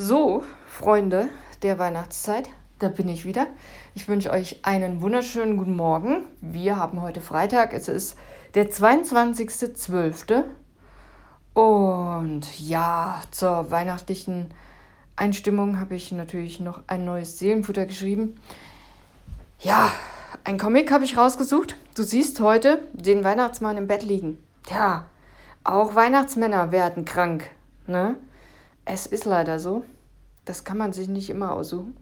So, 0.00 0.44
Freunde 0.68 1.28
der 1.62 1.80
Weihnachtszeit, 1.80 2.48
da 2.78 2.86
bin 2.86 3.08
ich 3.08 3.24
wieder. 3.24 3.48
Ich 3.96 4.06
wünsche 4.06 4.30
euch 4.30 4.60
einen 4.62 5.02
wunderschönen 5.02 5.56
guten 5.56 5.74
Morgen. 5.74 6.22
Wir 6.40 6.76
haben 6.76 7.02
heute 7.02 7.20
Freitag, 7.20 7.72
es 7.72 7.88
ist 7.88 8.16
der 8.54 8.70
22.12. 8.70 10.44
Und 11.52 12.60
ja, 12.60 13.22
zur 13.32 13.72
weihnachtlichen 13.72 14.54
Einstimmung 15.16 15.80
habe 15.80 15.96
ich 15.96 16.12
natürlich 16.12 16.60
noch 16.60 16.80
ein 16.86 17.04
neues 17.04 17.40
Seelenfutter 17.40 17.84
geschrieben. 17.84 18.36
Ja, 19.58 19.90
ein 20.44 20.58
Comic 20.58 20.92
habe 20.92 21.06
ich 21.06 21.16
rausgesucht. 21.16 21.74
Du 21.96 22.04
siehst 22.04 22.38
heute 22.38 22.86
den 22.92 23.24
Weihnachtsmann 23.24 23.76
im 23.76 23.88
Bett 23.88 24.04
liegen. 24.04 24.38
Ja, 24.70 25.06
auch 25.64 25.96
Weihnachtsmänner 25.96 26.70
werden 26.70 27.04
krank, 27.04 27.50
ne? 27.88 28.14
Es 28.90 29.04
ist 29.04 29.26
leider 29.26 29.58
so. 29.60 29.84
Das 30.46 30.64
kann 30.64 30.78
man 30.78 30.94
sich 30.94 31.08
nicht 31.08 31.28
immer 31.28 31.52
aussuchen. 31.52 31.94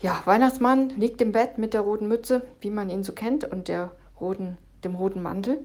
Ja, 0.00 0.22
Weihnachtsmann 0.24 0.88
liegt 0.96 1.20
im 1.20 1.32
Bett 1.32 1.58
mit 1.58 1.74
der 1.74 1.82
roten 1.82 2.08
Mütze, 2.08 2.46
wie 2.62 2.70
man 2.70 2.88
ihn 2.88 3.04
so 3.04 3.12
kennt, 3.12 3.44
und 3.44 3.68
der 3.68 3.90
roten, 4.18 4.56
dem 4.84 4.94
roten 4.94 5.20
Mantel 5.20 5.58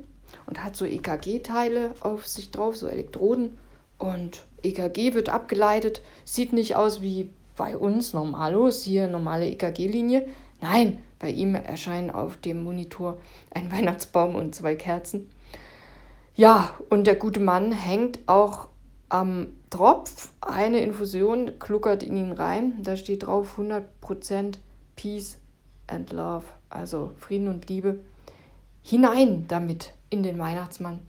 und 0.47 0.61
hat 0.61 0.75
so 0.75 0.83
EKG-Teile 0.83 1.91
auf 2.01 2.27
sich 2.27 2.51
drauf, 2.51 2.75
so 2.75 2.87
Elektroden. 2.87 3.57
Und 3.97 4.43
EKG 4.63 5.13
wird 5.13 5.29
abgeleitet, 5.29 6.01
sieht 6.25 6.51
nicht 6.51 6.75
aus 6.75 7.01
wie 7.01 7.29
bei 7.55 7.77
uns 7.77 8.11
normalos, 8.11 8.83
hier 8.83 9.07
normale 9.07 9.47
EKG-Linie. 9.47 10.27
Nein, 10.59 11.01
bei 11.19 11.29
ihm 11.29 11.55
erscheinen 11.55 12.11
auf 12.11 12.35
dem 12.35 12.65
Monitor 12.65 13.17
ein 13.49 13.71
Weihnachtsbaum 13.71 14.35
und 14.35 14.55
zwei 14.55 14.75
Kerzen. 14.75 15.29
Ja, 16.35 16.73
und 16.89 17.07
der 17.07 17.15
gute 17.15 17.39
Mann 17.39 17.71
hängt 17.71 18.19
auch 18.25 18.67
am 19.11 19.47
Tropf. 19.69 20.29
Eine 20.39 20.79
Infusion 20.79 21.59
kluckert 21.59 22.01
in 22.01 22.15
ihn 22.15 22.31
rein. 22.31 22.81
Da 22.81 22.95
steht 22.95 23.23
drauf 23.23 23.57
100% 23.57 24.55
Peace 24.95 25.37
and 25.87 26.11
Love, 26.13 26.45
also 26.69 27.11
Frieden 27.19 27.49
und 27.49 27.67
Liebe. 27.67 27.99
Hinein 28.83 29.45
damit 29.47 29.93
in 30.09 30.23
den 30.23 30.39
Weihnachtsmann. 30.39 30.99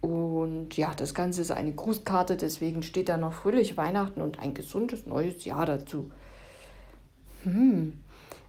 Und 0.00 0.76
ja, 0.76 0.92
das 0.94 1.14
Ganze 1.14 1.42
ist 1.42 1.50
eine 1.50 1.72
Grußkarte, 1.72 2.36
deswegen 2.36 2.82
steht 2.82 3.08
da 3.08 3.16
noch 3.16 3.32
fröhliche 3.32 3.76
Weihnachten 3.76 4.20
und 4.20 4.38
ein 4.38 4.54
gesundes 4.54 5.06
neues 5.06 5.44
Jahr 5.44 5.64
dazu. 5.66 6.10
Hm, 7.42 7.98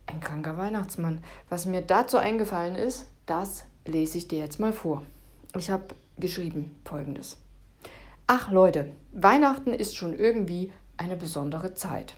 ein 0.05 0.19
kranker 0.19 0.57
Weihnachtsmann. 0.57 1.23
Was 1.49 1.65
mir 1.65 1.81
dazu 1.81 2.17
eingefallen 2.17 2.75
ist, 2.75 3.07
das 3.25 3.65
lese 3.85 4.17
ich 4.17 4.27
dir 4.27 4.39
jetzt 4.39 4.59
mal 4.59 4.73
vor. 4.73 5.03
Ich 5.57 5.69
habe 5.69 5.95
geschrieben 6.17 6.75
folgendes. 6.83 7.37
Ach 8.27 8.49
Leute, 8.49 8.91
Weihnachten 9.11 9.71
ist 9.71 9.95
schon 9.95 10.17
irgendwie 10.17 10.71
eine 10.97 11.15
besondere 11.15 11.75
Zeit. 11.75 12.15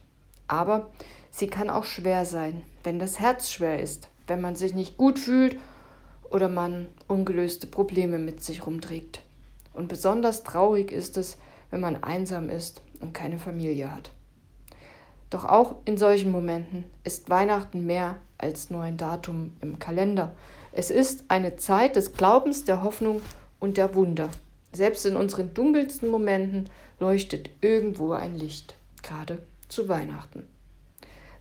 Aber 0.48 0.90
sie 1.32 1.48
kann 1.48 1.70
auch 1.70 1.84
schwer 1.84 2.24
sein, 2.26 2.64
wenn 2.86 2.98
das 2.98 3.20
Herz 3.20 3.52
schwer 3.52 3.82
ist, 3.82 4.08
wenn 4.26 4.40
man 4.40 4.56
sich 4.56 4.74
nicht 4.74 4.96
gut 4.96 5.20
fühlt 5.20 5.58
oder 6.32 6.48
man 6.48 6.88
ungelöste 7.10 7.68
Probleme 7.68 8.20
mit 8.20 8.42
sich 8.42 8.66
rumträgt. 8.66 9.22
Und 9.74 9.90
besonders 9.90 10.44
traurig 10.44 10.94
ist 10.94 11.18
es, 11.18 11.38
wenn 11.72 11.82
man 11.82 12.02
einsam 12.02 12.50
ist 12.50 12.82
und 13.02 13.14
keine 13.14 13.38
Familie 13.38 13.92
hat. 13.94 14.12
Doch 15.30 15.44
auch 15.44 15.76
in 15.84 15.98
solchen 15.98 16.32
Momenten 16.32 16.86
ist 17.04 17.30
Weihnachten 17.30 17.86
mehr 17.86 18.16
als 18.38 18.70
nur 18.70 18.82
ein 18.82 18.96
Datum 18.96 19.58
im 19.60 19.78
Kalender. 19.78 20.32
Es 20.72 20.90
ist 20.90 21.26
eine 21.28 21.58
Zeit 21.58 21.98
des 21.98 22.14
Glaubens, 22.14 22.64
der 22.64 22.82
Hoffnung 22.82 23.22
und 23.60 23.76
der 23.76 23.94
Wunder. 23.94 24.30
Selbst 24.78 25.08
in 25.08 25.16
unseren 25.16 25.56
dunkelsten 25.56 26.08
Momenten 26.08 26.70
leuchtet 27.00 27.50
irgendwo 27.62 28.12
ein 28.12 28.36
Licht, 28.36 28.76
gerade 29.02 29.40
zu 29.70 29.90
Weihnachten. 29.90 30.48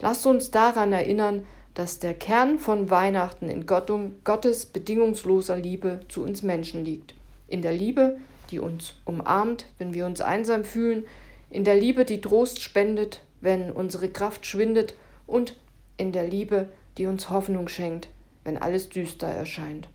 Lasst 0.01 0.27
uns 0.27 0.51
daran 0.51 0.95
erinnern, 0.95 1.47
dass 1.75 1.98
der 1.98 2.15
Kern 2.15 2.59
von 2.59 2.89
Weihnachten 2.89 3.51
in 3.51 3.67
Gottes 3.67 4.65
bedingungsloser 4.65 5.59
Liebe 5.59 6.00
zu 6.09 6.22
uns 6.22 6.43
Menschen 6.43 6.83
liegt. 6.83 7.15
In 7.47 7.60
der 7.60 7.75
Liebe, 7.75 8.16
die 8.50 8.59
uns 8.59 8.94
umarmt, 9.05 9.66
wenn 9.77 9.93
wir 9.93 10.06
uns 10.06 10.22
einsam 10.22 10.65
fühlen, 10.65 11.05
in 11.50 11.65
der 11.65 11.77
Liebe, 11.77 12.06
die 12.06 12.22
Trost 12.22 12.62
spendet, 12.62 13.21
wenn 13.43 13.71
unsere 13.71 14.09
Kraft 14.09 14.47
schwindet 14.47 14.94
und 15.27 15.56
in 15.99 16.10
der 16.10 16.27
Liebe, 16.27 16.71
die 16.97 17.05
uns 17.05 17.28
Hoffnung 17.28 17.69
schenkt, 17.69 18.09
wenn 18.44 18.56
alles 18.56 18.89
düster 18.89 19.28
erscheint. 19.28 19.91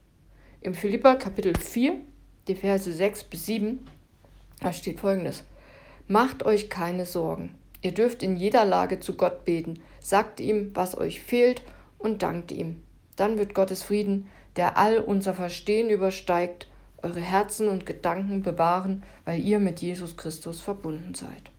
Im 0.62 0.76
Philippa 0.76 1.16
Kapitel 1.16 1.56
4, 1.58 1.96
die 2.48 2.56
Verse 2.56 2.92
6 2.92 3.26
bis 3.26 3.46
7, 3.46 3.86
da 4.60 4.74
steht 4.74 5.00
folgendes. 5.00 5.44
Macht 6.08 6.44
euch 6.44 6.70
keine 6.70 7.06
Sorgen. 7.06 7.56
Ihr 7.82 7.94
dürft 7.94 8.22
in 8.24 8.36
jeder 8.36 8.66
Lage 8.66 9.00
zu 9.00 9.16
Gott 9.16 9.46
beten. 9.46 9.82
Sagt 10.00 10.40
ihm, 10.40 10.72
was 10.74 10.98
euch 10.98 11.22
fehlt 11.22 11.62
und 11.98 12.22
dankt 12.22 12.52
ihm. 12.52 12.84
Dann 13.16 13.38
wird 13.38 13.54
Gottes 13.54 13.84
Frieden, 13.84 14.30
der 14.56 14.78
all 14.78 15.00
unser 15.00 15.34
Verstehen 15.34 15.90
übersteigt, 15.90 16.68
eure 17.02 17.22
Herzen 17.22 17.68
und 17.68 17.86
Gedanken 17.86 18.44
bewahren, 18.44 19.04
weil 19.26 19.40
ihr 19.40 19.60
mit 19.60 19.82
Jesus 19.82 20.18
Christus 20.18 20.62
verbunden 20.62 21.16
seid. 21.16 21.52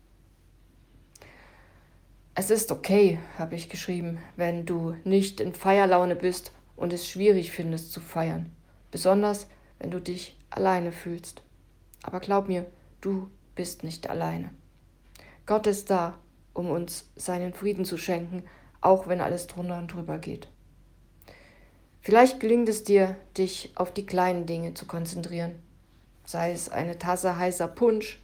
Es 2.35 2.51
ist 2.51 2.73
okay, 2.73 3.19
habe 3.39 3.57
ich 3.57 3.69
geschrieben, 3.69 4.19
wenn 4.37 4.65
du 4.65 4.97
nicht 5.05 5.41
in 5.41 5.55
Feierlaune 5.55 6.17
bist 6.17 6.53
und 6.77 6.93
es 6.93 7.09
schwierig 7.09 7.51
findest 7.51 7.93
zu 7.93 8.01
feiern, 8.01 8.51
besonders 8.91 9.49
wenn 9.79 9.91
du 9.91 10.01
dich 10.01 10.37
alleine 10.57 10.93
fühlst. 10.93 11.43
Aber 12.03 12.21
glaub 12.21 12.49
mir, 12.49 12.67
du 13.01 13.31
bist 13.55 13.85
nicht 13.85 14.11
alleine. 14.11 14.51
Gott 15.47 15.67
ist 15.67 15.91
da, 15.91 16.19
um 16.55 16.71
uns 16.71 17.07
seinen 17.17 17.53
Frieden 17.53 17.85
zu 17.85 17.97
schenken, 17.97 18.45
auch 18.81 19.07
wenn 19.07 19.21
alles 19.21 19.47
drunter 19.47 19.79
und 19.79 19.93
drüber 19.93 20.19
geht. 20.19 20.49
Vielleicht 22.01 22.41
gelingt 22.41 22.69
es 22.69 22.83
dir, 22.83 23.17
dich 23.39 23.73
auf 23.77 23.93
die 23.93 24.07
kleinen 24.07 24.47
Dinge 24.47 24.75
zu 24.75 24.87
konzentrieren, 24.87 25.55
sei 26.25 26.53
es 26.53 26.69
eine 26.69 26.99
Tasse 26.99 27.37
heißer 27.37 27.69
Punsch, 27.69 28.21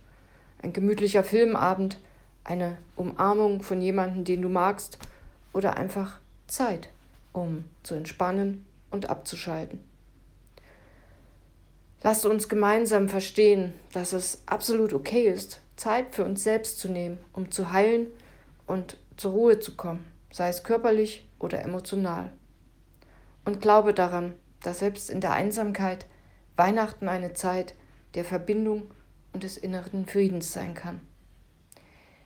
ein 0.63 0.73
gemütlicher 0.73 1.23
Filmabend, 1.23 1.99
eine 2.43 2.79
Umarmung 2.97 3.63
von 3.63 3.81
jemandem, 3.81 4.25
den 4.25 4.43
du 4.43 4.49
magst, 4.49 4.99
oder 5.53 5.77
einfach 5.77 6.19
Zeit, 6.47 6.89
um 7.33 7.65
zu 7.83 7.95
entspannen 7.95 8.67
und 8.91 9.11
abzuschalten. 9.11 9.81
Lasst 12.03 12.27
uns 12.27 12.49
gemeinsam 12.49 13.09
verstehen, 13.09 13.75
dass 13.93 14.13
es 14.13 14.43
absolut 14.47 14.93
okay 14.93 15.29
ist, 15.29 15.61
Zeit 15.77 16.15
für 16.15 16.25
uns 16.25 16.45
selbst 16.45 16.79
zu 16.79 16.89
nehmen, 16.89 17.19
um 17.33 17.51
zu 17.51 17.73
heilen 17.73 18.07
und 18.67 18.99
zur 19.17 19.33
Ruhe 19.33 19.59
zu 19.59 19.77
kommen, 19.77 20.07
sei 20.31 20.49
es 20.49 20.63
körperlich 20.63 21.29
oder 21.39 21.63
emotional 21.63 22.33
und 23.49 23.63
glaube 23.63 23.95
daran, 23.95 24.35
dass 24.63 24.81
selbst 24.81 25.09
in 25.09 25.23
der 25.23 25.33
Einsamkeit 25.33 26.05
Weihnachten 26.57 27.09
eine 27.09 27.33
Zeit 27.33 27.75
der 28.13 28.27
Verbindung 28.27 28.91
und 29.33 29.43
des 29.43 29.57
inneren 29.57 30.05
Friedens 30.05 30.53
sein 30.53 30.75
kann. 30.75 31.01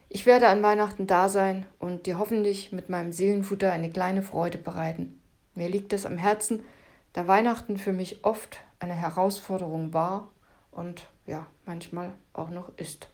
Ich 0.09 0.27
werde 0.27 0.49
an 0.49 0.65
Weihnachten 0.65 1.07
da 1.07 1.29
sein 1.29 1.65
und 1.79 2.07
dir 2.07 2.19
hoffentlich 2.19 2.73
mit 2.73 2.89
meinem 2.89 3.13
Seelenfutter 3.13 3.71
eine 3.71 3.91
kleine 3.91 4.23
Freude 4.23 4.59
bereiten. 4.59 5.21
Mir 5.55 5.69
liegt 5.69 5.93
es 5.93 6.07
am 6.07 6.19
Herzen, 6.19 6.65
da 7.13 7.29
Weihnachten 7.29 7.77
für 7.77 7.93
mich 7.93 8.25
oft 8.25 8.59
eine 8.83 8.95
Herausforderung 8.95 9.93
war 9.93 10.31
und 10.71 11.09
ja, 11.27 11.47
manchmal 11.65 12.13
auch 12.33 12.51
noch 12.51 12.77
ist. 12.77 13.09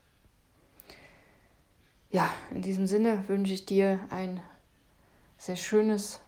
Ja, 2.11 2.31
in 2.51 2.63
diesem 2.63 2.87
Sinne 2.87 3.29
wünsche 3.29 3.53
ich 3.53 3.67
dir 3.67 4.01
ein 4.09 4.41
sehr 5.37 5.57
schönes 5.57 6.21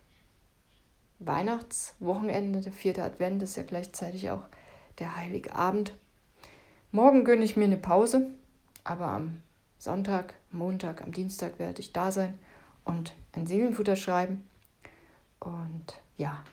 Weihnachtswochenende, 1.18 2.60
der 2.60 2.72
vierte 2.72 3.02
Advent 3.02 3.42
ist 3.42 3.56
ja 3.56 3.62
gleichzeitig 3.62 4.30
auch 4.30 4.42
der 4.98 5.16
Heilige 5.16 5.54
Abend. 5.54 5.94
Morgen 6.92 7.24
gönne 7.24 7.44
ich 7.44 7.56
mir 7.56 7.64
eine 7.64 7.76
Pause, 7.76 8.30
aber 8.84 9.08
am 9.08 9.42
Sonntag, 9.78 10.34
Montag, 10.50 11.02
am 11.02 11.12
Dienstag 11.12 11.58
werde 11.58 11.80
ich 11.80 11.92
da 11.92 12.12
sein 12.12 12.38
und 12.84 13.14
ein 13.32 13.46
Seelenfutter 13.46 13.96
schreiben. 13.96 14.48
Und 15.38 15.98
ja, 16.18 16.44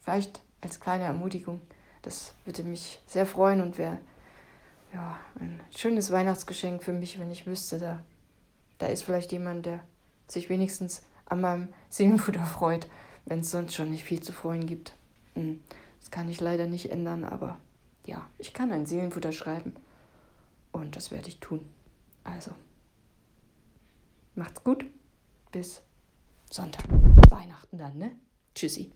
vielleicht 0.00 0.40
als 0.60 0.80
kleine 0.80 1.04
Ermutigung, 1.04 1.60
das 2.04 2.34
würde 2.44 2.62
mich 2.62 3.00
sehr 3.06 3.26
freuen 3.26 3.60
und 3.60 3.78
wäre 3.78 3.98
ja, 4.92 5.18
ein 5.40 5.60
schönes 5.76 6.10
Weihnachtsgeschenk 6.12 6.82
für 6.82 6.92
mich, 6.92 7.18
wenn 7.18 7.30
ich 7.30 7.46
wüsste, 7.46 7.78
da, 7.78 8.02
da 8.78 8.86
ist 8.86 9.02
vielleicht 9.02 9.32
jemand, 9.32 9.66
der 9.66 9.80
sich 10.28 10.48
wenigstens 10.48 11.02
an 11.26 11.40
meinem 11.40 11.68
Seelenfutter 11.90 12.44
freut 12.46 12.86
wenn 13.26 13.40
es 13.40 13.50
sonst 13.50 13.74
schon 13.74 13.90
nicht 13.90 14.04
viel 14.04 14.22
zu 14.22 14.32
freuen 14.32 14.66
gibt. 14.66 14.94
Hm, 15.34 15.62
das 16.00 16.10
kann 16.10 16.28
ich 16.28 16.40
leider 16.40 16.66
nicht 16.66 16.90
ändern, 16.90 17.24
aber 17.24 17.58
ja, 18.06 18.28
ich 18.38 18.52
kann 18.52 18.72
ein 18.72 18.86
Seelenfutter 18.86 19.32
schreiben 19.32 19.74
und 20.72 20.96
das 20.96 21.10
werde 21.10 21.28
ich 21.28 21.40
tun. 21.40 21.66
Also, 22.22 22.52
macht's 24.34 24.62
gut, 24.62 24.84
bis 25.52 25.82
Sonntag. 26.50 26.84
Weihnachten 27.30 27.78
dann, 27.78 27.98
ne? 27.98 28.12
Tschüssi. 28.54 28.92